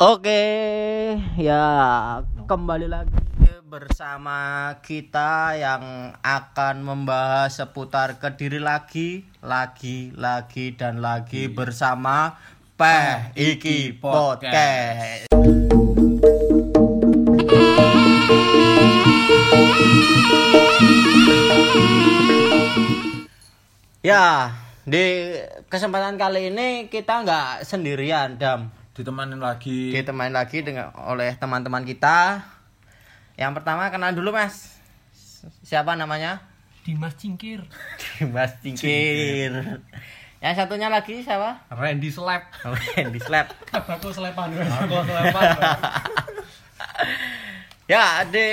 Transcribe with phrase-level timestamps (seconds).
[0.00, 0.32] Oke,
[1.36, 1.68] ya
[2.48, 3.20] kembali lagi
[3.68, 12.32] bersama kita yang akan membahas seputar Kediri lagi, lagi, lagi dan lagi bersama
[12.80, 15.28] Peh Iki Podcast.
[24.00, 24.56] Ya,
[24.88, 25.36] di
[25.68, 32.42] kesempatan kali ini kita nggak sendirian, Dam ditemani lagi ditemani lagi dengan oleh teman-teman kita.
[33.38, 34.76] Yang pertama kenal dulu Mas.
[35.64, 36.44] Siapa namanya?
[36.84, 37.64] Dimas Cingkir
[38.34, 39.80] Mas Cingkir.
[40.40, 41.68] Yang satunya lagi siapa?
[41.68, 43.52] Randy Slap Randy Slap.
[43.76, 45.44] aku selepan aku selepan
[47.90, 48.46] Ya, di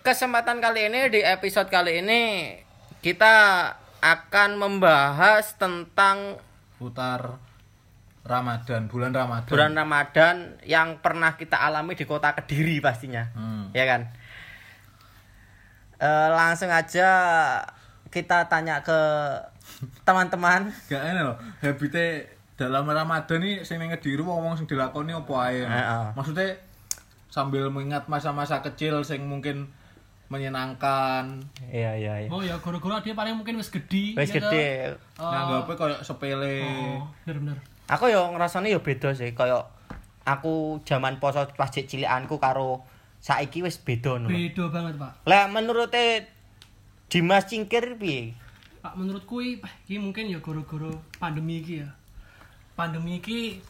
[0.00, 2.56] kesempatan kali ini di episode kali ini
[3.04, 3.68] kita
[4.00, 6.40] akan membahas tentang
[6.80, 7.36] putar
[8.24, 13.28] Ramadan bulan Ramadan bulan Ramadan yang pernah kita alami di kota Kediri pastinya.
[13.32, 13.68] Hmm.
[13.70, 14.08] Ya kan?
[15.94, 17.08] Eh, langsung aja
[18.08, 18.98] kita tanya ke
[20.02, 20.72] teman-teman.
[20.90, 25.60] gak enak loh habitnya dalam Ramadan nih sing ning Kediri wong sing dilakoni apa ae
[25.60, 26.06] Heeh.
[26.14, 26.54] maksudnya
[27.28, 29.66] sambil mengingat masa-masa kecil sing mungkin
[30.30, 32.28] menyenangkan Iya, iya, iya.
[32.30, 34.48] oh ya gara-gara dia paling mungkin wis gede Wis ya toh?
[34.48, 34.68] gede.
[35.18, 35.26] Oh.
[35.26, 39.68] nganggapnya kayak sepele oh bener-bener Aku yo ngrasane yo beda sih, kayak
[40.24, 42.80] aku zaman poso pas cek cilikanku karo
[43.20, 44.28] saiki wis beda no.
[44.32, 45.92] beda banget pak Lah menurut
[47.12, 48.32] Dimas Cingkir piye?
[48.84, 51.88] pak menurut kui ini mungkin ya gara-gara pandemi iki ya
[52.76, 53.60] pandemi iki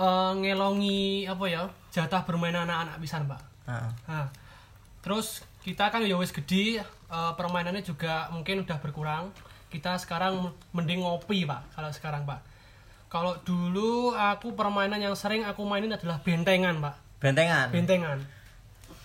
[0.00, 3.90] eh, ngelongi apa ya jatah bermain anak-anak pisan pak Heeh.
[4.08, 4.28] Nah,
[5.00, 9.32] terus kita kan ya wis gede, eh, permainannya juga mungkin udah berkurang.
[9.72, 11.74] Kita sekarang mending ngopi, Pak.
[11.74, 12.38] Kalau sekarang, Pak.
[13.08, 16.94] Kalau dulu aku permainan yang sering aku mainin adalah bentengan, Pak.
[17.22, 17.68] Bentengan.
[17.70, 18.18] Bentengan.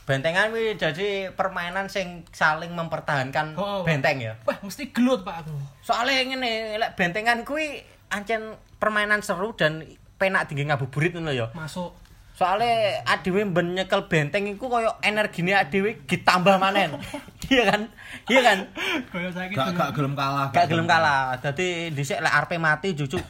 [0.09, 4.33] Bentengan kuwi jadi permainan sing saling mempertahankan Oh, benteng ya.
[4.41, 5.53] Wah, mesti gelut, Pak aku.
[5.85, 9.85] Soalnya ngene, lek bentengan kuwi ancen permainan seru dan
[10.17, 11.53] penak tinggi ngabuburit ngono ya.
[11.53, 11.93] Masuk.
[12.33, 16.97] Soalnya adewe ben nyekel benteng iku koyo energine adewe ditambah manen.
[17.53, 17.81] iya kan?
[18.31, 18.57] Iya kan?
[19.35, 19.59] Saya gitu.
[19.59, 21.35] gak gak gelem kalah Gak gelem kalah.
[21.37, 23.21] Dadi dhisik lek arep mati jujuk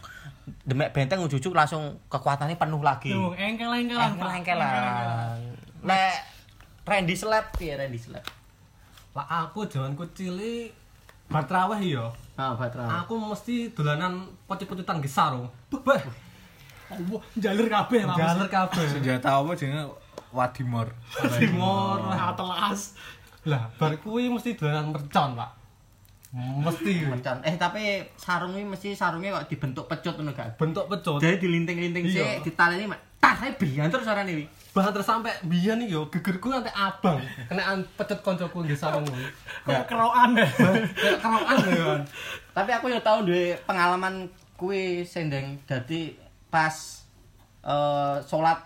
[0.63, 3.11] demek benteng jujuk langsung kekuatannya penuh lagi.
[3.11, 4.15] Tuh, engkel-engkelan.
[4.15, 5.37] Engkel-engkelan.
[5.83, 6.15] Lek
[6.85, 8.25] Randy Slap piye Randy Slap?
[9.13, 10.71] Lah aku jaman kecil iki
[11.29, 12.07] bar traweh ya.
[12.39, 13.03] Ah, Batra.
[13.03, 15.35] Aku mesti dolanan pocet-pocetan gesar.
[15.35, 15.99] Bah,
[16.89, 18.17] Wah, jalur kabeh, Pak.
[18.17, 18.81] jaler kabeh.
[18.89, 19.93] senjata apa jenenge
[20.33, 20.89] Wadimor
[21.37, 22.01] Timor.
[22.09, 22.97] Atlas.
[23.45, 25.58] Lah, bar kuwi mesti dolanan mercon, Pak.
[26.29, 27.41] Mesti Mercon.
[27.41, 30.61] Eh tapi sarung ini mesti sarungnya kok dibentuk pecut ngono gak?
[30.61, 31.17] bentuk pecut.
[31.17, 32.37] Jadi dilinting-linting sih, Iya.
[32.45, 33.01] ditaleni mak.
[33.17, 34.45] Tas saya biar terus orang ini.
[34.69, 37.17] Bahkan terus sampai biyen iki yo gegerku nganti abang.
[37.49, 39.03] Kenaan pecut koncoku nggih sarung.
[39.65, 40.49] Kok kerokan deh.
[40.93, 42.01] Kayak kerokan kan.
[42.53, 46.13] Tapi aku ya tahu duwe pengalaman kue sendeng dadi
[46.47, 47.01] pas
[47.59, 48.61] eh salat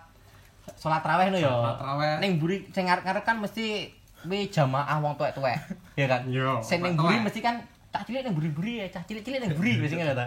[0.76, 1.48] salat raweh no ya.
[1.48, 2.12] Salat raweh.
[2.20, 3.88] Ning mburi sing ngarep-ngarep kan mesti
[4.22, 5.56] kuwi jamaah wong tuwek-tuwek.
[5.94, 6.26] Ya kan?
[6.26, 6.94] Iya, ning tuwek-tuwek.
[6.98, 7.56] mburi mesti kan
[7.94, 10.26] cah cilik ning mburi-mburi ya, cah cilik-cilik ning mburi wis ngono ta.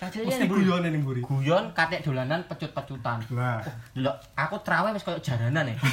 [0.00, 0.62] Cah cilik Mesti ning mburi.
[0.64, 1.20] guyone ning mburi.
[1.20, 3.20] Guyon katek dolanan pecut-pecutan.
[3.36, 3.60] Lah,
[3.92, 5.76] Delok, aku traweh wis koyo jaranan ya.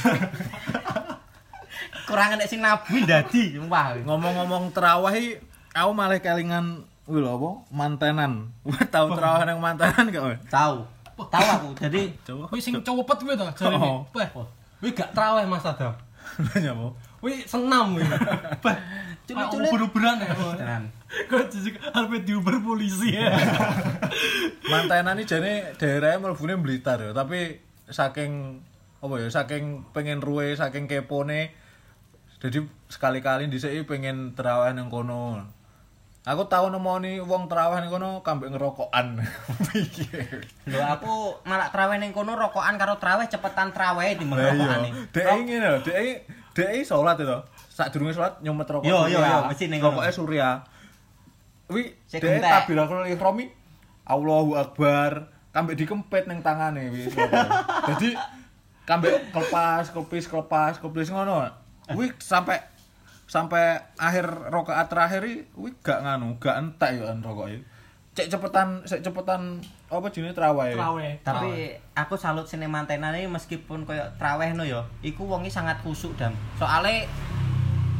[2.08, 3.94] Kurang enek sing nabi dadi, wah.
[4.02, 5.38] ngomong-ngomong terawih
[5.78, 8.50] aku malah kelingan wih lho apa mantenan
[8.94, 10.41] tahu terawih yang mantenan gak?
[10.50, 10.81] Tahu.
[11.19, 11.69] Tahu aku.
[11.78, 13.84] Jadi coba Wih, sing cowopet kuwi to, jarine.
[13.84, 14.08] Oh.
[14.16, 14.47] Wah,
[14.81, 15.94] Wih gak traweh Mas Adam.
[16.53, 16.88] nanya apa
[17.19, 17.96] Wih senam.
[19.30, 19.69] Bah, Culik-culik.
[19.69, 20.34] uber-uberan ya.
[20.57, 20.84] tenan.
[21.30, 23.30] kok jujur harus diuber polisi ya.
[24.74, 28.62] mantenan ini jadi daerahnya melebuni Blitar ya tapi saking
[29.02, 31.53] apa ya saking pengen ruwe saking kepone
[32.41, 35.46] jadi sekali-kali di sini pengen terawih yang kono
[36.25, 39.22] aku tahu nemoni wong terawih yang kono kambing ngerokokan
[40.69, 45.26] Lho aku malah traweh ning kono rokokan karo traweh cepetan traweh di Lah iya, dek
[45.41, 46.26] ingin lho, dek
[46.59, 47.40] dek sholat itu.
[47.72, 48.84] Saat durunge sholat nyumet rokok.
[48.84, 49.79] Yo, yo, yo, mesti ning.
[49.79, 50.50] Rokoknya Surya.
[51.72, 52.44] Wi, dek gentek.
[52.44, 53.47] tabiratul ihrami
[54.03, 57.08] Allahu Akbar, kambek dikempet ning tangane wi.
[57.94, 58.17] Jadi
[58.84, 61.47] kambek kelepas, kelepis, kelepas, kelepis ngono.
[61.96, 62.59] Wi sampai
[63.29, 65.22] sampai akhir rokaat terakhir
[65.53, 67.61] wi gak nganu, gak entek yo rokoknya.
[68.20, 70.76] Cek cepetan, cek cepetan apa jenenge traweh.
[70.76, 71.12] Traweh.
[71.24, 76.12] Tapi aku salut sini mantenan ini meskipun koyo traweh no yo, iku wongi sangat kusuk
[76.20, 76.36] dam.
[76.60, 77.08] Soale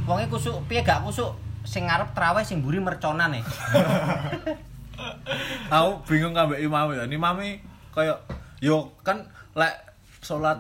[0.04, 1.32] wongi kusuk piye gak kusuk
[1.64, 3.42] sing ngarep traweh sing mburi merconan e.
[5.72, 7.08] aku bingung kabeh imam ya.
[7.08, 7.64] Imame
[7.96, 8.20] kayak
[8.60, 9.24] yo kan
[9.56, 9.72] lek
[10.20, 10.60] salat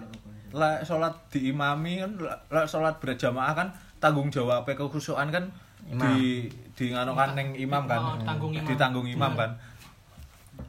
[0.56, 2.12] lek salat diimami kan
[2.48, 3.68] lek- salat berjamaah kan
[4.00, 5.52] tanggung jawab kekhusyukan kan
[5.90, 6.06] Imam.
[6.08, 8.00] di di nganokan ning imam kan.
[8.00, 8.66] Oh, tanggung imam.
[8.66, 9.52] Ditanggung imam kan.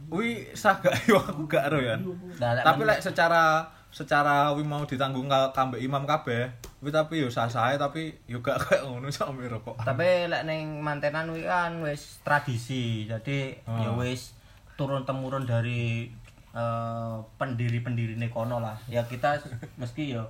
[0.08, 1.94] Wi sah gak yo aku gak ero ya.
[2.36, 6.46] Lek Tapi lek secara secara wi mau ditanggung ka- kambe imam kabeh,
[6.80, 9.78] wi tapi yo sah-sah tapi yo gak kayak ngono sampe rokok.
[9.80, 13.78] tapi lek ning mantenan kuwi kan wis tradisi jadi Ah.
[13.80, 14.34] ya wis
[14.74, 16.10] turun temurun dari
[16.50, 19.38] eh, pendiri-pendiri kono lah ya kita
[19.76, 20.22] mesti ya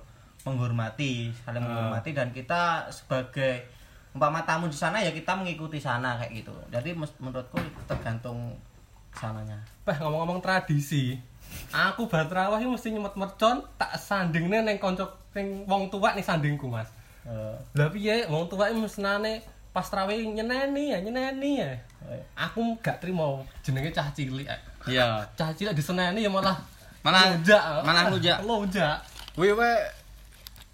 [0.43, 1.65] menghormati saling Ah.
[1.67, 3.65] menghormati dan kita sebagai
[4.11, 8.55] umpama tamu di sana ya kita mengikuti sana kayak gitu jadi menurutku tergantung
[9.11, 11.17] sananya Peh ngomong-ngomong tradisi.
[11.73, 12.31] Aku bar
[12.63, 15.03] mesti nyemet mercon tak sandingne ning kanca
[15.35, 16.87] ning wong tua ning sandingku, Mas.
[17.27, 19.43] Eh, Lah piye wong tua iki mesnane
[19.75, 21.75] pas traweh nyeneni ya, nyeneni ya.
[22.07, 22.23] eh.
[22.39, 24.47] Aku gak trimo jenenge cah cilik.
[24.47, 24.59] eh.
[24.87, 25.27] Iya.
[25.35, 26.55] Cah cilik diseneni ya malah
[27.03, 27.63] Malah- lojak.
[27.83, 28.39] malah lojak.
[28.47, 28.97] Lojak.
[29.35, 29.71] Wi we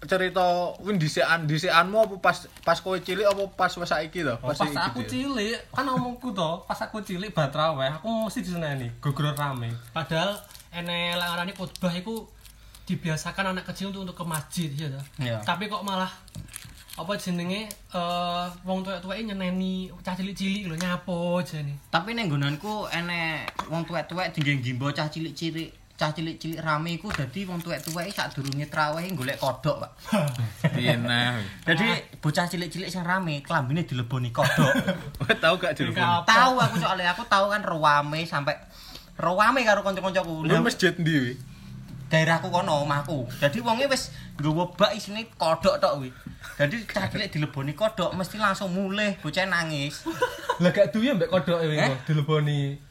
[0.06, 4.38] cerita wi dhisikan dhisikanmu apa pas pas kowe cilik apa pas wis saiki to?
[4.38, 8.94] Oh, pas aku cilik, kan omongku to, pas aku cilik bar traweh, aku mesti diseneni,
[9.02, 9.74] gogoro rame.
[9.90, 10.38] Padahal
[10.70, 12.30] ene larane khotbah iku
[12.86, 15.04] dibiasakan anak kecil untuk untuk ke masjid ya toh.
[15.18, 15.42] Iya.
[15.42, 16.08] Tapi kok malah
[16.98, 21.78] apa jenenge eh wong tuwek-tuweke nyeneni cah cilik-cilik lho nyapo jane.
[21.94, 27.42] tapi ning nggonanku enek wong tuwek-tuwek dinggo gimbo cah cilik-cilik cah cilik-cilik rame iku dadi
[27.42, 29.90] wong tuwek-tuwek sadurunge traweh golek kodok, Pak.
[30.78, 31.42] Piye nah.
[31.66, 34.78] Jadi bocah cilik-cilik sing rame klambine dileboni kodok.
[35.18, 36.22] Kowe tau gak dileboni?
[36.22, 38.54] Tahu aku soalnya aku tahu kan rowame sampai
[39.18, 40.46] rowame karo kanca-kancaku.
[40.46, 41.34] Lu masjid ndi
[42.08, 43.26] daerahku kono omahku.
[43.42, 46.14] Jadi wonge wis nggawa bak isine kodok tok kuwi.
[46.62, 50.06] Jadi cah cilik dileboni kodok mesti langsung mulih bocah nangis.
[50.62, 51.90] Lah gak duwe mbek kodoke Eh?
[52.06, 52.86] dileboni.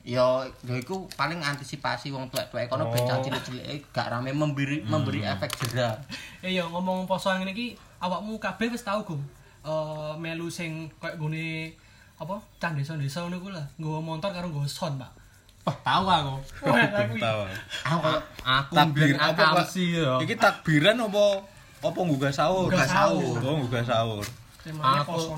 [0.00, 5.20] Ya, ya iku paling antisipasi wong tuwek-tuwek kono ben cah cilik-cilik gak rame memberi memberi
[5.20, 5.92] efek jera.
[6.40, 9.20] Eh ya ngomong poso ngene iki awakmu kabeh wis tau Gum.
[9.60, 11.76] Eh melu sing koyo gune
[12.16, 13.64] apa cah desa-desa ngono ku lah.
[13.76, 15.12] Nggawa motor karo nggawa sound, Pak.
[15.68, 16.36] Wah, tahu aku.
[16.64, 17.40] Wah, aku Tahu.
[17.84, 18.08] Aku
[18.40, 20.16] Aku Takbir apa akamsi ya.
[20.24, 21.44] Iki takbiran apa
[21.84, 22.72] apa nggugah sahur?
[22.72, 23.36] Nggugah sahur.
[23.44, 24.24] Oh, nggugah sahur.
[24.60, 25.36] temanya Aku-.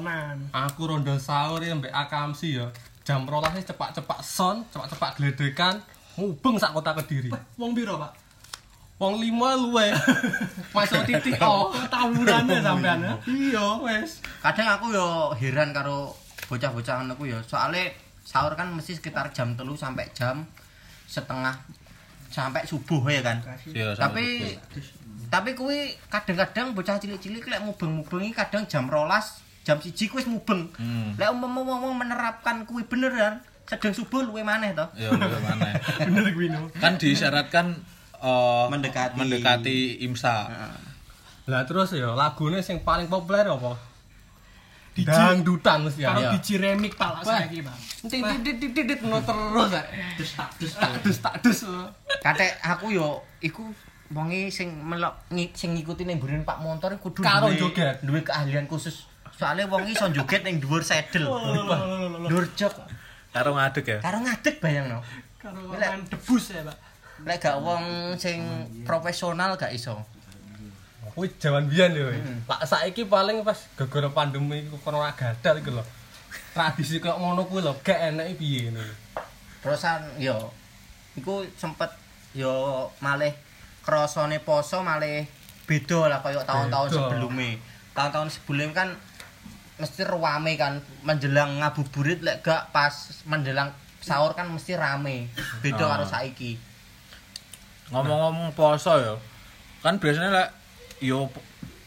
[0.51, 2.67] Aku rondo sahur ya mbek akamsi ya.
[3.03, 5.83] Jam 12 cepak-cepak son, cepak-cepak gledekan,
[6.15, 7.35] mubeng sak kota Kediri.
[7.59, 8.13] Wong piro, Pak?
[9.03, 9.91] Wong lima luwe.
[10.75, 11.75] Masuk titik oh.
[11.91, 13.15] Tawurane sampean ya.
[13.27, 14.23] Iya, wes.
[14.39, 16.15] kadang aku yo heran karo
[16.47, 17.91] bocah-bocah anakku yo soalnya
[18.23, 20.47] sahur kan mesti sekitar jam telu sampai jam
[21.11, 21.59] setengah
[22.31, 24.27] sampai subuh ya kan Iya, sampai tapi
[25.33, 30.71] tapi kuwi kadang-kadang bocah cilik-cilik lek mubeng-mubengi kadang jam rolas jam siji kuwi wis mubeng
[30.75, 31.15] Hmm.
[31.15, 35.71] lek umpama wong menerapkan kuwi beneran sedang subuh luwe maneh to Ya udah mana?
[36.05, 36.67] Bener kuwi no.
[36.75, 37.79] Kan disyaratkan
[38.15, 39.15] eh, Mendekati.
[39.17, 40.51] mendekati imsa.
[41.45, 43.79] Lah terus ya lagune sing paling populer apa?
[44.93, 46.13] Dangdutan mesti ya.
[46.13, 47.77] Karo biji remik Pak lah saiki, Pak.
[48.05, 49.73] Titit titit titit ngono terus.
[49.73, 49.83] ya.
[50.21, 51.65] Dus tak dus tak dus tak dus.
[52.21, 53.09] kate aku yo
[53.41, 53.73] iku
[54.13, 55.17] wonge sing melok
[55.55, 58.05] sing ngikuti ning Pak Montor kudu Karo joget.
[58.05, 59.09] duwe keahlian khusus
[59.39, 61.27] soalnya wong iso joget ning dhuwur sedel
[62.29, 62.75] dhuwur jok
[63.33, 63.99] Karo ngadeg ya.
[64.05, 65.01] karo ngadeg bayangno
[65.41, 66.77] Karo main debus ya, Pak.
[67.25, 68.45] lek gak wong sing
[68.85, 69.97] profesional gak iso
[71.13, 72.09] Kuwi jaman biyen yo.
[72.49, 75.85] Lah saiki paling pas gara-gara pandemi iku corona gadal iku lho.
[76.57, 78.81] Tradisi koyo ngono kuwi lho, gak enak piye ngono.
[79.61, 80.49] terusan yo
[81.15, 81.93] iku sempet
[82.33, 83.31] yo malih
[83.85, 85.29] krasane poso malih
[85.69, 87.61] beda lah kaya tahun-tahun sebelumnya
[87.95, 88.89] tahun-tahun sebelumnya kan
[89.77, 92.93] mesti ruame kan menjelang ngabuburit lek gak pas
[93.25, 95.89] menjelang sahur kan mesti rame beda Ah.
[95.97, 96.59] karo saiki
[97.91, 99.15] Ngomong-ngomong poso ya.
[99.85, 100.49] Kan biasanya lek
[101.05, 101.29] yo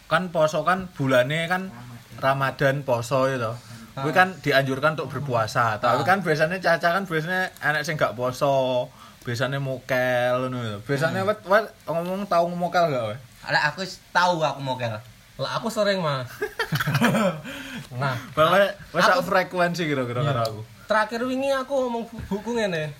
[0.06, 1.74] kan poso kan bulannya kan
[2.22, 3.58] Ramadan poso ya toh.
[3.96, 5.82] Kuwi kan dianjurkan untuk berpuasa.
[5.82, 8.86] Tapi kan biasanya caca kan biasanya anak sing gak poso,
[9.25, 10.77] biasanya mokel ngono ya.
[10.84, 13.18] Biasanya wet wet ngomong tahu mokel gak we?
[13.46, 14.94] lek aku wis tahu aku mokel
[15.36, 16.22] Lah aku sering mah.
[17.92, 18.58] nah, Bahwa
[18.92, 20.30] wes sak Aku- frekuensi kira-kira Iya.
[20.32, 20.62] karo aku.
[20.86, 22.94] terakhir wingi aku ngomong bu- buku ngene.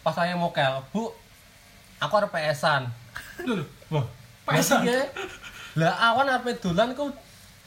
[0.00, 1.10] Pas saya mokel, Bu,
[1.96, 2.86] aku arep PS-an.
[3.46, 3.62] Lho.
[3.88, 4.06] Wah,
[4.44, 4.82] PS-an?
[4.82, 5.06] PS-an.
[5.74, 7.10] Lah awan arep dolan ku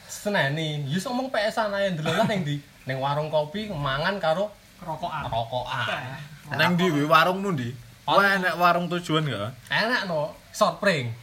[0.04, 0.84] seneni.
[0.86, 2.56] Yus ngomong PS-an ae ndelok ning ndi?
[2.84, 4.50] Ning warung kopi mangan karo
[4.82, 5.30] Rokokan.
[5.30, 5.86] rokokan.
[6.52, 7.70] Nang ndi kuwi warungmu ndi?
[8.02, 9.54] Wah enek warung tujuan gak?
[9.70, 11.14] Enak no, sorpring.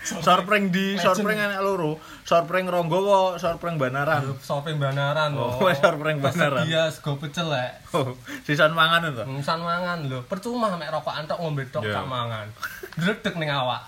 [0.00, 1.96] Sorpring di sorpring enek loro.
[2.24, 4.22] Sorpring Ronggo apa sorpring Banaran?
[4.38, 5.70] Sorpring banaran Oh, lho.
[5.76, 6.66] sorpring banaran.
[6.66, 7.94] Iya, sego pecel lek.
[7.94, 9.22] Oh, sisan mangan itu.
[9.26, 12.00] Misan mangan lho, percuma mek rokokan tok ngombe tok Iya.
[12.00, 12.46] gak mangan.
[12.96, 13.82] Dredeg ning awak.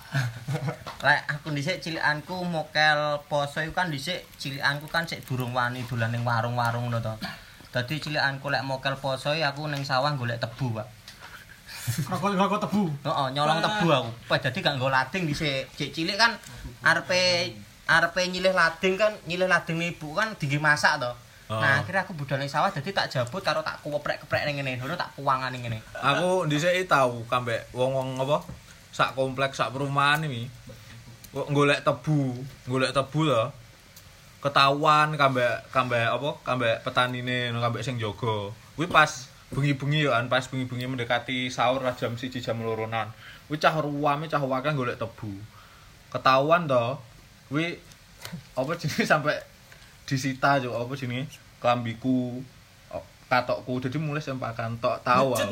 [1.06, 6.10] Lek aku dhisik cilikanku mokel poso iku kan dhisik cilikanku kan sik durung wani dolan
[6.10, 7.14] ning warung-warung ngono to.
[7.70, 11.01] Dadi cilikanku lek mokel poso aku ning sawah golek tebu, Pak.
[11.82, 12.82] Rokok rokok tebu.
[13.02, 14.10] Heeh, nyolong tebu aku.
[14.30, 15.66] Pas dadi gak nggo lading dhisik.
[15.74, 16.38] Cik cilik kan
[16.86, 17.50] arepe
[17.90, 21.10] arepe nyilih lading kan nyilih lading ibu kan dinggi masak to.
[21.50, 21.58] Oh.
[21.58, 24.78] Nah, akhirnya aku budal ning sawah dadi tak jabut karo tak kuweprek-keprek ning ngene.
[24.78, 25.78] Ngono tak puangan ning ngene.
[25.98, 28.46] Aku dhisik tahu kambek wong-wong apa
[28.94, 30.46] sak kompleks sak perumahan iki.
[31.34, 32.38] Kok golek tebu,
[32.70, 33.42] golek tebu to.
[34.38, 36.30] Ketahuan kambek kambek apa?
[36.46, 38.54] Kambek petanine, kambek sing jaga.
[38.78, 43.12] Kuwi pas bengi-bengi yo kan pas bengi-bengi mendekati sahur lah jam 1 jam loronan.
[43.46, 45.32] Kuwi cah ruame cah wakang golek tebu.
[46.08, 46.96] Ketahuan to.
[47.52, 47.76] Kuwi
[48.56, 49.36] apa jenenge sampai
[50.08, 51.28] disita yo apa jenenge
[51.62, 52.42] klambiku
[52.90, 55.46] oh, katokku jadi mulai sempakan tok tahu ya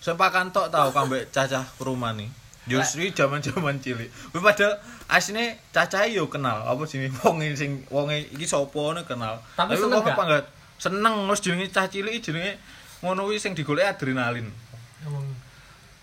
[0.00, 2.30] sempakan tok tahu kambek cacah perumahan nih
[2.68, 4.12] Justru zaman-zaman cilik.
[4.28, 4.76] Kuwi padahal
[5.08, 9.40] asline cacahe yo kenal apa sini wong sing wong iki sapa kenal.
[9.56, 10.12] Tapi seneng wong gak?
[10.12, 10.44] apa enggak
[10.76, 12.60] seneng terus jenenge cah cilik jenenge
[13.02, 14.48] ngono kuwi sing digoleki adrenalin.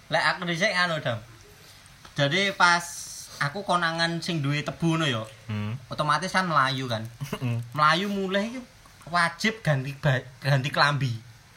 [0.07, 1.17] Lek aku dhisik anu, Dam.
[2.15, 2.85] Jadi pas
[3.43, 5.75] aku konangan sing duwe tebu ngono ya, Hmm.
[5.91, 7.03] otomatis kan melayu kan.
[7.75, 8.59] Melayu mulai iki
[9.11, 9.91] wajib ganti
[10.39, 11.11] ganti klambi.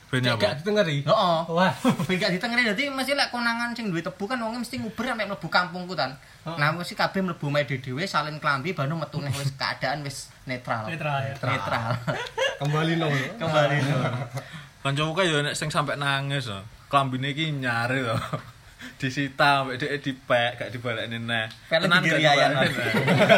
[0.08, 0.40] Ben apa?
[0.40, 1.04] gak ditengeri.
[1.04, 1.38] Heeh.
[1.52, 1.72] Wah.
[2.08, 5.28] Ben gak ditengeri dadi mesti lek konangan sing duwe tebu kan wonge mesti nguber sampe
[5.28, 6.16] mlebu kampungku tan.
[6.48, 10.88] Nah mesti kabeh mlebu mae dhewe salin klambi baru metu nih wis keadaan wis netral.
[10.88, 11.34] Netral ya.
[11.36, 11.92] Netral.
[12.56, 13.12] Kembali nol.
[13.36, 14.04] Kembali dulu.
[14.82, 16.58] Kancaku kae yo nek sing sampe nangis to.
[16.86, 18.16] Klambine iki nyare to.
[18.98, 21.46] disita sampe dhek dipek gak dibalekne neh.
[21.70, 22.66] Tenan di gak dibalekne.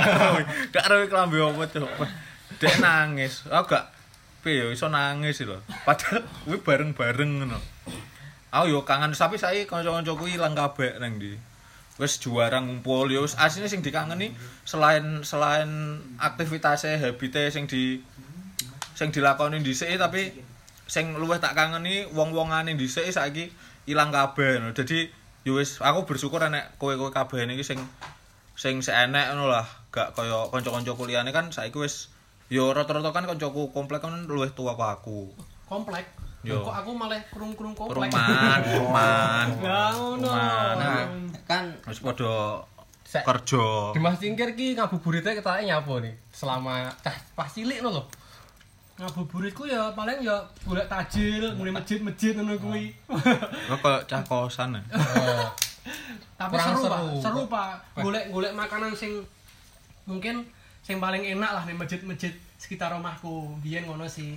[0.72, 1.36] Gak ero klambi
[1.68, 1.88] cuk.
[2.60, 3.44] Dhek nangis.
[3.48, 3.92] Aku gak
[4.40, 5.60] piye yo iso nangis lho.
[5.84, 7.60] Padahal kuwi bareng-bareng ngono.
[8.50, 11.36] Aku yo kangen tapi saiki kanca-kancaku ilang kabeh nang ndi.
[12.00, 14.32] Wis juara ngumpul yo asline sing dikangeni
[14.64, 18.00] selain selain aktivitasnya habite sing di
[18.96, 20.32] sing dilakoni dhisik tapi
[20.90, 23.46] sing luwih tak kangeni wong-wongane dhisik saiki
[23.86, 24.74] ilang kabeh ngono.
[24.74, 25.06] Dadi
[25.46, 27.78] yo wis aku bersyukur enek kowe-kowe kabeh iki sing
[28.58, 32.10] sing seenek ngono lah, gak kaya kanca-kanca kuliahane kan saiki wis
[32.50, 35.30] yo rata-rata kan kancaku komplek kan luwih tua kok aku.
[35.70, 36.10] Komplek.
[36.42, 36.66] Yo.
[36.66, 38.10] Kok aku malah kurung-kurung komplek.
[38.10, 39.46] Perumahan, perumahan.
[39.62, 40.28] Ya ngono.
[40.34, 41.06] Nah,
[41.46, 42.66] kan Wis padha
[43.06, 43.94] kerja.
[43.94, 48.02] Dimas Tingkir ki ngabuburitnya kita nyapa nih selama cah pas cilik no lho.
[49.00, 50.36] Ngabuburitku ya paling ya
[50.68, 52.92] golek tajil, mulai masjid-masjid ngono kuwi.
[53.08, 54.80] Kok kaya cah kosan ya.
[54.92, 55.48] Eh,
[56.36, 56.92] Tapi Kurang seru, seru.
[56.92, 57.00] Pak.
[57.24, 57.70] Seru, Pak.
[58.04, 59.24] Golek-golek makanan sing
[60.04, 60.44] mungkin
[60.84, 63.56] sing paling enak lah nih masjid-masjid sekitar rumahku.
[63.64, 64.36] Biyen ngono sih.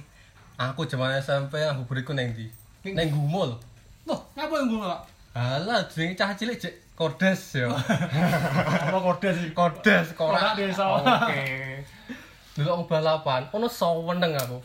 [0.56, 2.48] Aku zaman SMP ngabuburitku neng ndi?
[2.88, 3.60] Neng Gumul.
[4.08, 5.02] Loh, ngapa yang gue nggak?
[5.36, 7.68] Alah, jenenge cah cilik cek kordes yo.
[8.88, 8.96] Apa?
[9.02, 10.84] Kordes Korak korak desa.
[11.04, 11.44] Oke.
[12.54, 14.62] Dulu balapan, ono saweneng aku.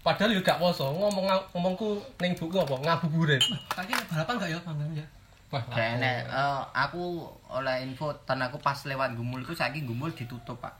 [0.00, 3.42] Padahal yo gak poso, ngomong ngomongku ning buku apa ngabuburit.
[3.68, 5.04] Tapi balapan nggak ya, Bang ya?
[5.48, 6.28] Wah, Gak enek.
[6.28, 10.72] Eh, aku oleh info dan aku pas lewat gumul itu saiki gumul ditutup, Pak.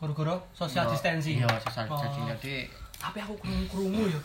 [0.00, 1.44] Goro-goro social Yo, distancing.
[1.44, 1.96] Iya, social Oh.
[1.96, 2.24] distancing.
[2.28, 2.54] Jadi
[3.00, 4.20] Tapi aku krungu-krungu ya.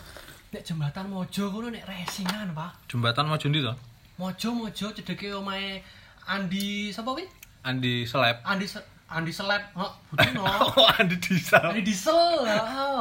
[0.52, 2.88] Nek jembatan Mojo ngono nek racingan, Pak.
[2.92, 3.72] Jembatan mau ndi to?
[4.20, 5.80] Mojo Mojo cedeke omahe
[6.28, 7.24] Andi sapa kuwi?
[7.64, 8.36] Andi seleb.
[8.44, 9.62] Andi Se- Andi Seleb.
[9.74, 10.42] Heeh, Butino.
[10.76, 11.62] Oh, Andi Disa.
[11.62, 12.42] Andi Diesel.
[12.42, 13.00] Heeh.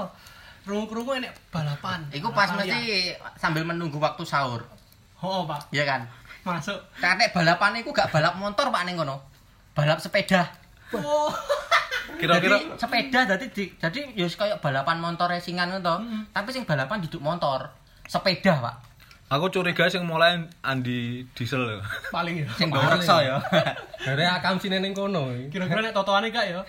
[0.65, 2.01] Krungu-krungu nek balapan.
[2.09, 4.73] Iku pas Balapan mesti sambil menunggu waktu sahur, ya.
[5.21, 5.69] Oh, Pak.
[5.69, 6.01] iya kan?
[6.41, 6.77] Masuk.
[6.97, 9.21] Kakek balapan iku gak balap motor Pak ning kono.
[9.77, 10.45] Balap sepeda.
[10.93, 11.29] Oh.
[12.21, 15.95] Kira-kira Jadi sepeda jadi di, jadi yo kayak balapan motor racingan ngono to.
[16.33, 17.69] Tapi sing balapan duduk motor.
[18.05, 18.75] Sepeda, Pak.
[19.25, 21.65] Aku curiga sing mulai Andi Diesel.
[21.67, 21.79] ya.
[22.09, 22.47] Paling ya.
[22.53, 23.37] Sing nggawa reksa ya.
[23.97, 25.33] Dari akam sini ning kono.
[25.49, 26.61] Kira-kira nek totoane gak ya?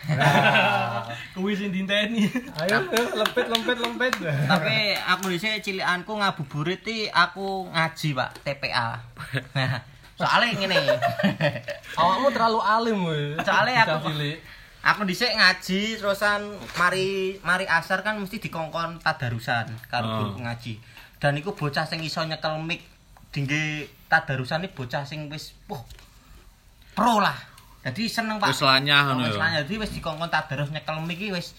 [1.32, 2.24] Kuwi sing dinteni.
[2.56, 2.80] Ayo,
[3.14, 4.12] lempet lempet lempet.
[4.48, 8.88] Tapi aku dhisik cilikanku ngabuburit iki aku ngaji, Pak, TPA.
[9.52, 9.84] Nah,
[10.16, 10.80] soalnya ngene.
[11.92, 12.98] Awakmu terlalu alim.
[13.38, 14.16] Soalnya aku-
[14.80, 16.40] aku dhisik ngaji terusan
[16.74, 20.16] mari mari asar kan mesti dikongkon tadarusan karo Oh.
[20.24, 20.95] guru ngaji.
[21.16, 22.84] Dan iku bocah sing iso nyekel mic
[23.32, 25.80] dingge tadarusan iki bocah sing wis wah
[26.92, 27.36] pro lah.
[27.84, 28.50] Jadi seneng Pak.
[28.50, 29.40] Wis lanyah ngono Wis ya.
[29.40, 29.60] lanyah.
[29.64, 31.54] Jadi wis dikongkon tadarus nyekel mic iki wis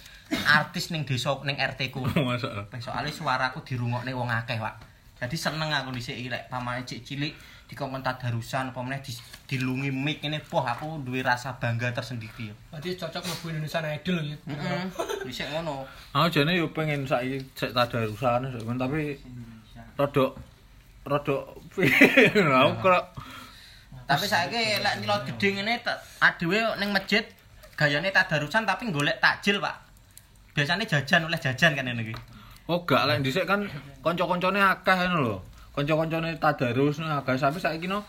[0.45, 2.03] artis ning desa ning RT ku.
[2.85, 4.75] Soalnya suaraku dirungokne wong akeh, Pak.
[5.17, 7.33] Jadi seneng aku dhisik iki lek pamane cik cilik
[7.67, 12.51] dikongkon tadarusan apa meneh di- dilungi mic ini, poh aku duwe rasa bangga tersendiri.
[12.71, 14.37] Berarti cocok mlebu Indonesian Idol ya.
[14.51, 14.83] Heeh.
[15.27, 15.83] Dhisik ngono.
[16.15, 19.19] Aku jane yo pengen saiki sik tadarusan sik, tapi
[19.99, 20.25] rada
[21.03, 21.35] rada
[22.63, 23.03] aku kok
[24.07, 25.83] Tapi saiki lek nyelot gedhe ngene
[26.23, 27.27] adewe ning masjid
[27.75, 29.75] gayane tadarusan tapi golek takjil, Pak.
[30.55, 32.15] Biasanya jajan oleh jajan kan ngene iki.
[32.71, 33.67] Oh gak lek dhisik kan
[33.99, 35.37] kanca-kancane akeh ngono lho.
[35.75, 37.99] Kanca-kancane tadarus akeh sampe saiki no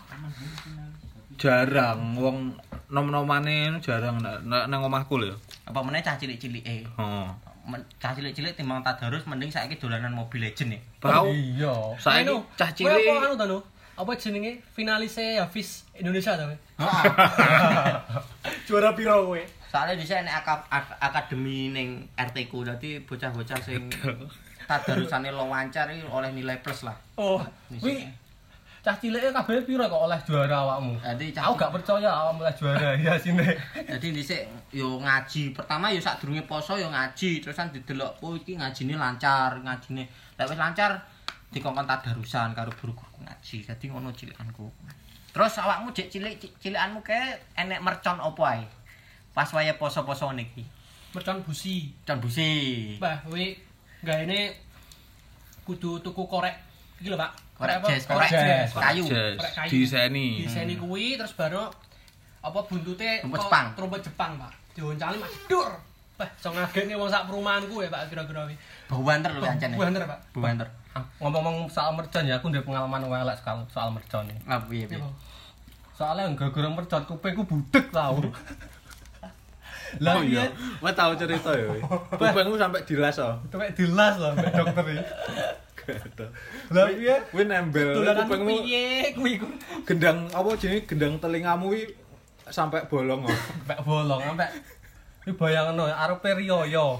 [1.39, 2.51] jarang wong
[2.91, 5.35] nom-nomane jarang nang omahku lho.
[5.69, 6.89] Apa meneh cah cilik-cilike.
[6.89, 7.27] Heeh.
[7.63, 10.79] Men- Cah cilik-cilik timbang tadarus mending saiki dolanan Mobile Legend ya.
[10.99, 11.75] Tahu Iya.
[12.01, 13.59] saiki Anu, cah kowe apa cilik anu ta no?
[13.93, 16.57] Apa jenenge finalise Hafiz Indonesia ta kowe?
[18.65, 19.41] Juara piro kowe?
[19.69, 23.85] Soalnya di sini aka, ak- akademi ning RT ku, jadi bocah-bocah sing
[24.65, 26.97] tadarusane lancar oleh nilai plus lah.
[27.13, 27.37] Oh,
[27.69, 28.01] Kuwi
[28.79, 30.95] cah cilike kabeh piro kok oleh juara awakmu?
[31.03, 33.43] Jadi cah Aku gak percaya awakmu oleh juara ya sini.
[33.75, 35.51] Jadi dhisik yo ngaji.
[35.51, 40.07] Pertama yo sadurunge poso yo ngaji, terusan didelok oh iki ngajine lancar, ngajine.
[40.39, 40.95] Lek wis lancar
[41.51, 43.67] dikongkon tadarusan karo guru-guru ngaji.
[43.67, 44.71] Dadi ngono cilikanku.
[45.29, 48.63] Terus awakmu jek cilik ci- cilikanmu kae enek mercon opo ae?
[49.35, 50.63] Pas waya poso-poso niki.
[51.13, 51.91] mercon busi.
[52.07, 52.95] Con busi.
[53.01, 53.43] Bah, kowe
[54.05, 54.55] gaene
[55.65, 56.55] kudu tuku korek
[57.01, 57.48] iki lho, Pak.
[57.59, 57.87] Korek apa?
[57.91, 59.03] jas, korek jas, kayu.
[59.67, 60.47] Diseni.
[60.47, 61.67] Diseni kuwi terus baru
[62.39, 63.65] apa buntute kok Jepang.
[63.75, 64.51] Rumput Jepang, Pak.
[64.71, 65.67] Dioncali mak dur.
[66.15, 68.55] Bah, iso ngagetne wong sak perumahanku ya, Pak, kira-kira kuwi.
[68.87, 69.75] Bau banter lho ancene.
[69.75, 70.19] Buanter, Pak.
[70.31, 70.67] Bau banter.
[70.95, 74.39] Ah, Ngomong-ngomong soal mercon ya, aku udah pengalaman welek soal soal mercon nih.
[74.47, 75.03] Lah piye piye.
[75.03, 75.11] Iya.
[75.99, 78.23] Soalnya gara-gara mercon kupingku budek tau.
[79.97, 81.65] Lah Oh iya, iya, kowe tau cerita ya.
[82.19, 83.41] Kupingmu sampe dilas oh.
[83.49, 85.03] sampai dilas loh mbak dokter ini.
[86.75, 89.47] Lah iya, Kuwi nembel kupingmu piye kuwi ku?
[89.87, 91.83] gendang apa jenenge gendang telingamu kuwi
[92.49, 93.29] sampe bolong oh.
[93.65, 94.49] sampai bolong sampai
[95.27, 96.97] ini bayangin no, arepe riyoyo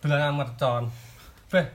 [0.00, 0.84] dolanan mercon.
[1.52, 1.66] Beh,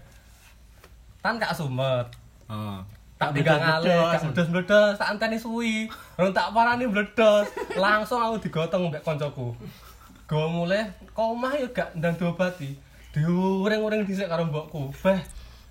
[1.22, 2.10] kan gak sumet.
[2.50, 2.80] Heeh.
[3.16, 5.88] tak tinggal ngalih, gak meledos-meledos, tak anteni suwi.
[6.20, 7.48] Orang tak parani meledos,
[7.80, 9.56] langsung aku digotong mbek koncoku.
[10.28, 12.76] Gue mulai, kok omah ya gak ndang diobati.
[13.16, 14.92] Diuring-uring dhisik karo mbokku.
[15.00, 15.24] Beh,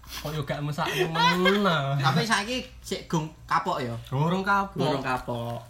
[0.04, 1.96] kok yo gak mesak menah.
[2.00, 3.94] Tapi saiki sik gung kapok ya.
[4.08, 4.78] Dorong kapok.
[4.78, 5.60] Burung kapok.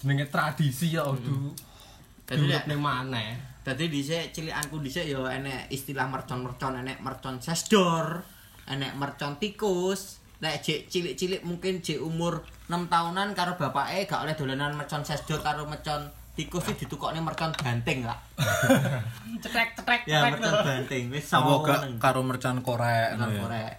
[0.00, 1.04] Jenenge tradisi ya,
[2.24, 3.36] Diurip lek- ning maneh.
[3.64, 8.20] Dadi dhisik cilikanku dhisik ya enek istilah mercon-mercon, enek mercon sesdor,
[8.68, 10.20] enek mercon tikus.
[10.40, 15.40] Nek jek cilik-cilik mungkin jek umur 6 tahunan karo bapake gak oleh dolanan mercon sesdor
[15.40, 18.18] karo mercon tikus iki ditukokne mercon banting, Kak.
[19.42, 21.04] Cetrek cetrek Ya, mercon banting.
[21.08, 23.40] Wis sama gak karo mercan korek mercon ya.
[23.42, 23.72] korek.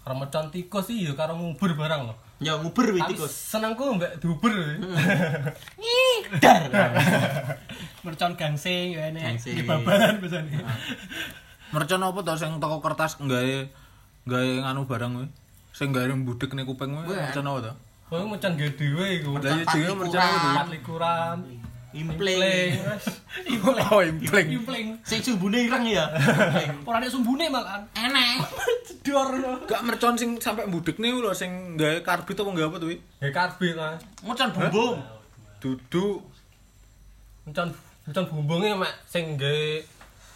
[0.00, 2.16] Karo mercon tikus sih ya karo ngubur barang loh.
[2.40, 3.32] Ya nguber wi Tapi tikus.
[3.32, 4.52] senengku mbek duber.
[6.40, 6.62] Dar.
[8.04, 9.12] Mercon gangsing ya.
[9.12, 9.60] Gangsing.
[9.60, 10.56] Di babalan biasane.
[11.70, 13.56] Mercon apa to sing toko kertas nggawe
[14.24, 15.28] nggawe nganu barang kuwi?
[15.70, 17.72] Sing nggawe budek ning kuping kuwi mercon apa to?
[18.08, 19.36] Kowe mercon gede dhewe iku.
[19.36, 21.38] Lah iya jenenge mercon likuran.
[21.90, 22.70] Impling.
[23.90, 24.48] Oh, impling.
[24.62, 24.86] Impling.
[25.02, 26.06] Sing sumbune ireng ya.
[26.86, 27.82] Ora nek sumbune makan.
[27.98, 28.46] Enek.
[28.86, 29.28] Cedor.
[29.66, 32.96] Gak mercon sing sampe budekne lho sing nggawe karbit apa nggawe apa kuwi?
[33.18, 33.98] Ya karbit lah.
[34.22, 35.02] Mercon bumbung.
[35.58, 36.22] Duduk
[37.46, 37.74] Mercon
[38.06, 39.82] mercon bumbunge mek sing nggawe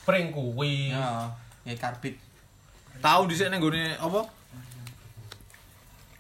[0.02, 0.90] pring kuwi.
[0.90, 1.30] Ya,
[1.62, 2.18] ya karbit.
[2.98, 4.26] tahu dhisik ning gone apa?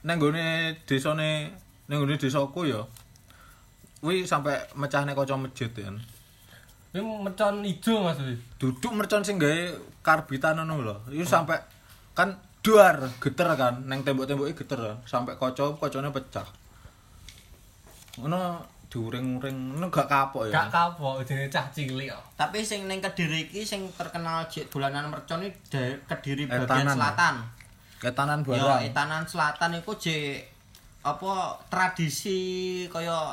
[0.06, 1.50] Ning gone desane
[1.90, 2.86] ning gone desaku ya.
[4.04, 5.88] Kuwi sampe mecahne kaca masjid ya.
[6.92, 8.20] Kuwi mercon ijo Mas.
[8.60, 9.72] Duduk mercon sing gawe
[10.04, 10.96] karbitan ngono lho.
[11.08, 11.56] Iku sampe
[12.12, 15.00] kan duar geter kan neng tembok-temboke geter kan.
[15.08, 16.44] Sampe kaca kacane pecah.
[18.20, 18.60] Ngono
[18.92, 20.52] diuring-uring ngono gak kapok ya.
[20.52, 22.22] Gak kapok jenenge cah cilik kok.
[22.36, 26.92] Tapi sing ning Kediri iki sing terkenal jek dolanan mercon iki da- Kediri bagian Etanan,
[26.92, 27.34] selatan.
[28.04, 28.80] Ketanan Ya, barang.
[28.84, 30.44] Etanan Selatan iku jek
[31.00, 33.32] apa tradisi kaya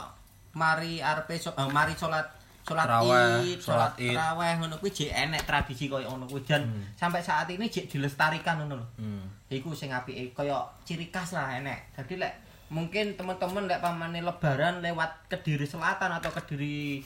[0.54, 2.28] mari arepe so, eh, mari salat
[2.62, 4.14] salat Taraweh, Id, salat Id.
[4.14, 6.62] taraweh ngono kuwi jek enek tradisi kaya ngono kuwi dan
[6.94, 8.88] sampai saat ini jek dilestarikan ngono lho.
[9.02, 9.26] Hmm.
[9.50, 11.90] Iku sing apike kaya ciri khas lah enek.
[11.98, 12.34] Jadi lek
[12.70, 17.02] mungkin teman-teman lek pamane lebaran lewat Kediri Selatan atau Kediri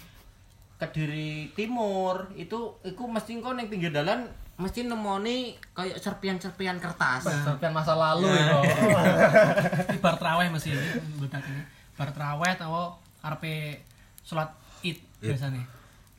[0.75, 7.23] Kediri Timur itu iku mesti engko ning pinggir dalan mesti nemoni kayak serpian-serpian kertas.
[7.27, 8.43] Sampeyan masa lalu Ya.
[8.43, 8.59] itu.
[9.95, 10.75] Di bar traweh mesti
[11.15, 11.63] mboten ini.
[11.95, 12.91] Bar traweh atau
[13.25, 13.81] arepe
[14.21, 14.53] salat
[14.85, 15.65] Id biasane.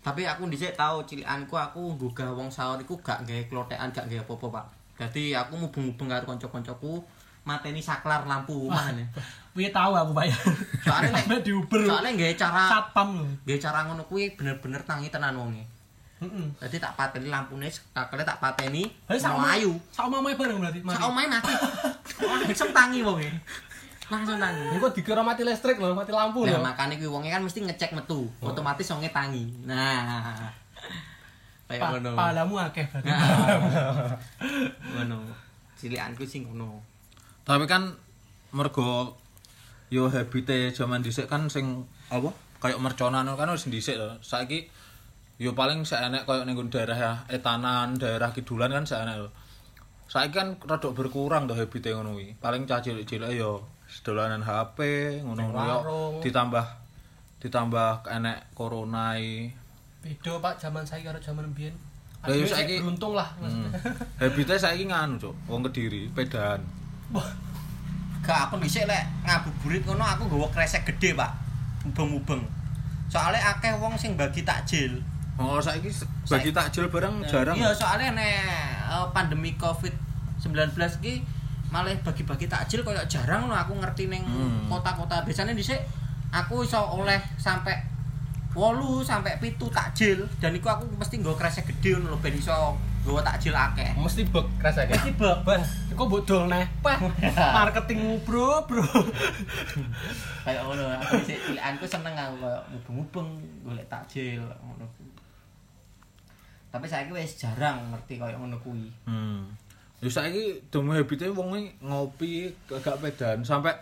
[0.03, 4.23] Tapi aku dhisik tau cilikanku aku nggugah wong sahur iku gak gawe klothekan, gak gawe
[4.23, 4.67] apa-apa, Pak.
[5.03, 7.03] Dadi aku mubeng-mubeng karo kanca-kancaku
[7.47, 9.07] mateni saklar lampu omah ne.
[9.55, 10.39] Kuwi tahu aku bayar.
[10.83, 11.83] Soale nek Sampai diuber.
[11.87, 13.27] soale gawe cara satpam lho.
[13.47, 15.63] gawe cara ngono kuwi bener-bener tangi tenan wonge.
[16.23, 16.47] Heeh.
[16.59, 19.75] Dadi tak pateni lampune kakele tak pateni mau ayu.
[19.91, 20.81] Sak omahe bareng berarti.
[20.83, 21.55] Sak omahe mati.
[22.47, 23.31] Langsung tangi wonge.
[24.07, 24.63] Langsung tangi.
[24.71, 26.63] Ini kok dikira mati listrik loh, mati lampu Nah, loh.
[26.63, 29.51] makanya kuwi wonge kan mesti ngecek metu, otomatis wonge tangi.
[29.67, 30.47] Nah.
[31.67, 32.11] Kayak Pa- ngono.
[32.15, 33.11] Palamu akeh berarti.
[34.95, 35.19] Ngono.
[35.75, 36.79] Cilikanku sing ngono.
[37.43, 37.91] Tapi kan
[38.55, 39.19] mergo
[39.91, 42.31] yo habite zaman dhisik kan sing apa?
[42.63, 44.09] Kayak merconan kan wis dhisik to.
[44.23, 44.71] Saiki
[45.37, 49.29] yo paling seenek kayak ning daerah etanan, daerah kidulan kan seenek to.
[50.07, 52.39] Saiki kan rada berkurang to habite ngono kuwi.
[52.39, 54.79] Paling cah cilik-cilik yo sedolanan HP
[55.23, 55.79] ngono-ngono yo
[56.21, 56.67] ditambah
[57.39, 59.15] ditambah enek corona.
[60.01, 61.75] Beda Pak zaman saya karo zaman mbiyen.
[62.21, 63.71] Lah, yo sik saiki- beruntung lah Hmm.
[63.71, 63.71] maksudnya.
[64.21, 65.35] Habite saiki nganu, Cuk.
[65.47, 66.59] Wong Kediri, pedaan.
[68.21, 71.31] Gak aku dhisik lek ngabuburit ngono aku nggawa kresek gede, Pak.
[71.85, 72.43] Mubeng-mubeng.
[73.07, 74.99] Soalnya akeh wong sing bagi takjil.
[75.39, 75.87] Oh, saiki
[76.27, 77.55] bagi takjil barang jarang.
[77.55, 78.35] Iya, soalnya nek
[78.91, 81.23] eh, pandemi Covid-19 iki
[81.77, 84.65] malah bagi-bagi takjil koyo jarang loh aku ngerti ning Hmm.
[84.67, 85.21] kota-kota.
[85.21, 85.77] Biasanya dhisik
[86.33, 87.77] aku iso oleh sampai
[88.51, 88.73] 8
[89.05, 92.73] sampai pitu takjil dan iku aku mesti nggawa kresek gede ngono lho ben iso
[93.05, 93.93] takjil akeh.
[93.95, 94.97] Mesti bek rasanya.
[94.97, 95.37] Mesti bek.
[95.45, 95.61] Bah,
[95.93, 96.65] kok bodol neh.
[96.81, 96.97] Pah,
[97.61, 98.81] marketing bro, bro.
[100.49, 103.29] kayak ngono aku sih cilikanku seneng aku kayak mubeng-mubeng
[103.61, 104.89] golek takjil ngono
[106.67, 109.49] tapi saiki wis jarang ngerti kayak ngono kuwi Hmm.
[110.05, 113.73] Ya saiki demo habite wong ngopi gak pedan sampai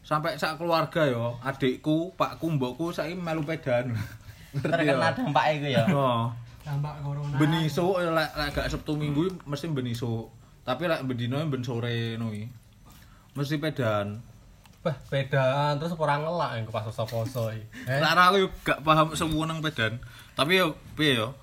[0.00, 3.90] sampai sak keluarga yo, adikku, pakku, mbokku saiki melu pedan.
[4.50, 4.98] Ngerti ya?
[4.98, 6.26] terkena dampak iku ya Oh.
[6.66, 7.34] Dampak corona.
[7.38, 10.30] Beniso lek lek gak Sabtu Minggu mesti beniso.
[10.66, 12.46] Tapi lek bendino ben sore ngono iki.
[13.38, 14.18] Mesti pedan.
[14.80, 17.64] Bah, bedaan terus orang ngelak yang pas poso-poso iki.
[17.84, 20.00] Eh, Lek aku gak paham sewenang pedan.
[20.34, 21.36] Tapi yo piye yo?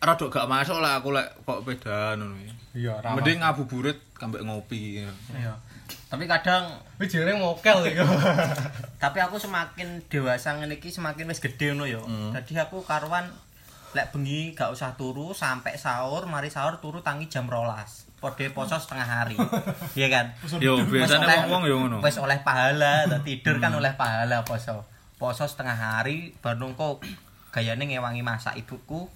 [0.00, 2.34] Rada gak masuk lah aku lek kok pedan ngono.
[2.72, 3.20] Iya, ramah.
[3.20, 5.04] Mending ngabuburit kambek ngopi.
[5.30, 5.52] iya
[6.06, 6.66] tapi kadang
[6.98, 8.02] Wih, jenenge mokel iku.
[9.02, 12.30] tapi aku semakin dewasa ngene iki semakin wis gede ngono ya Hmm.
[12.32, 13.30] jadi aku karuan
[13.90, 18.74] lek bengi gak usah turu sampai sahur mari sahur turu tangi jam rolas pode poso
[18.76, 19.34] setengah hari
[19.98, 20.26] iya kan
[20.58, 21.96] Yo biasanya oleh- wong-wong yo ngono.
[22.00, 24.82] Wes oleh pahala, tidur kan oleh pahala poso.
[25.16, 27.02] Poso setengah hari baru kok
[27.50, 29.06] gayane ngewangi masak ibuku.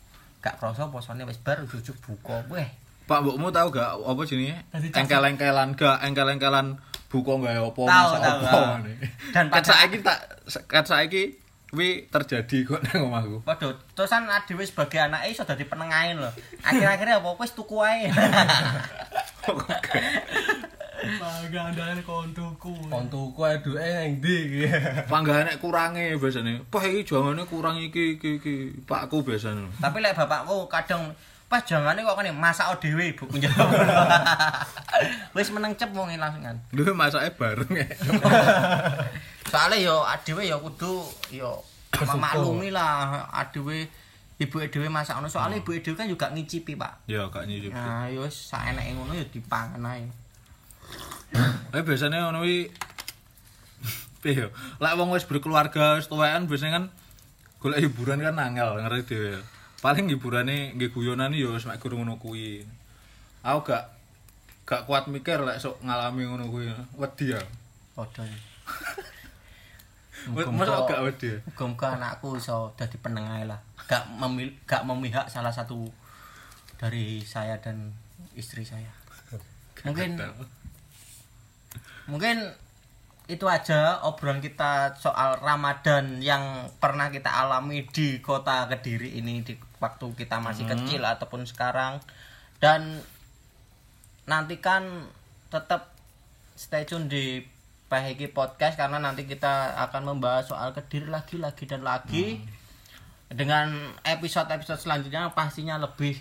[0.45, 2.45] Gak kroso posone wis bar jujuk buka.
[2.53, 2.69] Weh,
[3.05, 4.61] Pak mbokmu tahu gak apa jenenge?
[4.93, 6.77] Engkel-engkelan gak engkel-engkelan
[7.09, 8.61] buka gawe apa Tahu, masak tahu, apa.
[9.33, 10.19] Dan pada- saiki tak
[10.67, 11.23] kat saiki
[11.69, 13.43] kuwi terjadi kok nang omahku.
[13.43, 16.31] Waduh, terusan adewe sebagai anake iso dadi penengahin lho.
[16.61, 18.13] Akhir-akhirnya apa wis tuku ae.
[21.55, 22.75] Bangga andalan kontuku.
[22.91, 24.67] Kontuku ae duwe nang ndi iki.
[25.11, 26.67] Panggahane kurange biasane.
[26.67, 28.55] Pak iki jangane kurang iki iki iki.
[28.83, 29.63] Pakku biasane.
[29.79, 31.15] Tapi lek bapakku kadang
[31.47, 33.31] pas jangane kok kene masak dhewe ibu
[35.39, 36.59] Wis meneng cep wong langsung kan.
[36.75, 37.87] Lho masake bareng ya.
[39.47, 41.63] soalnya yo adewe yo kudu yo
[41.95, 43.87] memaklumi lah adewe
[44.43, 47.71] ibu adewe masak ono soalnya ibu adewe kan juga ngicipi pak Ya gak nyicip.
[47.71, 50.11] nah yo wis saeneke ngono yo dipangan ae
[51.75, 52.71] Eh biasanya ngono kuwi
[54.23, 54.49] piye yo?
[54.79, 56.85] Lek wong wis berkeluarga, wis tuwekan biasanya kan
[57.59, 59.43] golek hiburan kan angel ngerti dhewe.
[59.83, 62.63] Paling hiburane nggih guyonane yo wis mek guru ngono kuwi.
[63.45, 63.93] Aku gak
[64.65, 66.71] gak kuat mikir lek sok ngalami ngono kuwi.
[66.97, 67.43] Wedi ya.
[67.95, 68.25] padha
[70.33, 71.37] Wes mosok gak wedi.
[71.37, 71.39] ya?
[71.45, 75.85] Muga-muga anakku iso dadi penengah lah gak memil gak memihak salah satu
[76.81, 77.93] dari saya dan
[78.33, 78.89] istri saya
[79.85, 80.17] mungkin
[82.11, 82.53] mungkin
[83.25, 89.57] itu aja obrolan kita soal Ramadan yang pernah kita alami di kota Kediri ini di
[89.81, 92.05] waktu kita masih kecil ataupun sekarang.
[92.61, 93.01] Dan
[94.29, 95.09] nantikan
[95.49, 95.97] tetap
[96.53, 97.41] stay tune di
[97.89, 102.45] Paheki Podcast karena nanti kita akan membahas soal Kediri lagi lagi dan lagi.
[103.33, 106.21] Dengan episode-episode selanjutnya pastinya lebih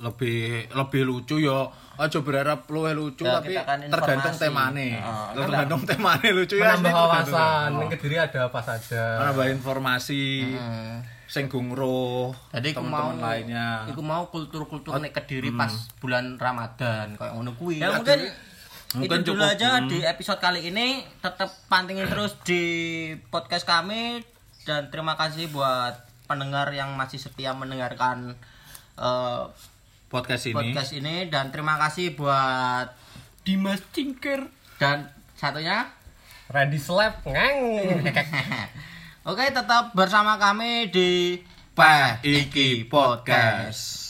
[0.00, 5.26] lebih lebih lucu ya aja berharap luwih lucu Ya, tapi kan tergantung temane Heeh.
[5.36, 9.20] tergantung temane lucu ya Menambah wawasan, ning Kediri ada apa saja.
[9.20, 11.04] menambah informasi Hmm.
[11.26, 17.14] sing gungro Jadi aku mau teman-teman lainnya Iku mau kultur-kultur nek Kediri pas bulan Ramadan
[17.14, 17.78] kayak ngono kuwi.
[17.78, 18.32] Ya mungkin
[18.90, 19.86] mungkin itu dulu cukup, aja hmm.
[19.86, 20.86] di episode kali ini
[21.20, 22.64] tetap pantengin terus di
[23.28, 24.24] podcast kami
[24.64, 28.34] dan terima kasih buat pendengar yang masih setia mendengarkan
[28.96, 29.42] eh,
[30.10, 32.90] podcast ini podcast ini dan terima kasih buat
[33.46, 34.50] Dimas Cingker.
[34.82, 35.06] dan
[35.38, 35.86] satunya
[36.50, 37.58] Randy Slap ngang.
[39.30, 41.38] Oke tetap bersama kami di
[41.78, 44.09] Pak Iki Podcast